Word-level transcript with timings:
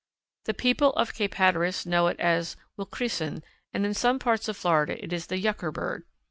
The 0.45 0.55
people 0.55 0.93
of 0.93 1.13
Cape 1.13 1.35
Hatteras 1.35 1.85
know 1.85 2.07
it 2.07 2.19
as 2.19 2.57
Wilkrissen, 2.75 3.43
and 3.71 3.85
in 3.85 3.93
some 3.93 4.17
parts 4.17 4.47
of 4.47 4.57
Florida 4.57 4.97
it 4.99 5.13
is 5.13 5.27
the 5.27 5.39
Yucker 5.39 5.71
bird. 5.71 6.05